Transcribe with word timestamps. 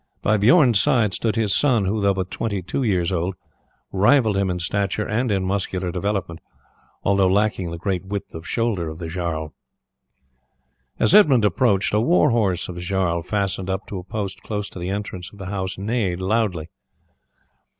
By 0.23 0.35
Bijorn's 0.37 0.81
side 0.81 1.13
stood 1.13 1.35
his 1.35 1.53
son, 1.53 1.85
who, 1.85 2.01
though 2.01 2.15
but 2.15 2.31
twenty 2.31 2.63
two 2.63 2.81
years 2.81 3.11
old, 3.11 3.35
rivalled 3.91 4.35
him 4.35 4.49
in 4.49 4.57
stature 4.57 5.07
and 5.07 5.31
in 5.31 5.45
muscular 5.45 5.91
development, 5.91 6.39
although 7.03 7.31
lacking 7.31 7.69
the 7.69 7.77
great 7.77 8.05
width 8.05 8.33
of 8.33 8.47
shoulder 8.47 8.89
of 8.89 8.97
the 8.97 9.07
jarl. 9.09 9.53
As 10.99 11.13
Edmund 11.13 11.45
approached, 11.45 11.93
a 11.93 11.99
war 12.01 12.31
horse 12.31 12.67
of 12.67 12.73
the 12.73 12.81
jarl 12.81 13.21
fastened 13.21 13.69
up 13.69 13.85
to 13.89 13.99
a 13.99 14.03
post 14.03 14.41
close 14.41 14.69
to 14.71 14.79
the 14.79 14.89
entrance 14.89 15.31
of 15.31 15.37
the 15.37 15.45
house 15.45 15.77
neighed 15.77 16.19
loudly. 16.19 16.71